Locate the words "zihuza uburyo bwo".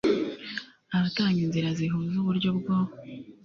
1.77-2.75